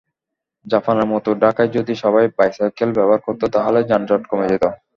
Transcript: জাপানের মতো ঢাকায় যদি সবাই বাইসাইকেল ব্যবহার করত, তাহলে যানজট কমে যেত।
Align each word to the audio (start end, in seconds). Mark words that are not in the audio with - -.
জাপানের 0.65 1.07
মতো 1.13 1.29
ঢাকায় 1.43 1.71
যদি 1.77 1.93
সবাই 2.03 2.25
বাইসাইকেল 2.37 2.89
ব্যবহার 2.97 3.21
করত, 3.27 3.41
তাহলে 3.55 3.79
যানজট 3.89 4.21
কমে 4.29 4.47
যেত। 4.51 4.63